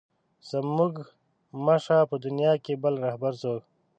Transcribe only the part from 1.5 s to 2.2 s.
مه شه په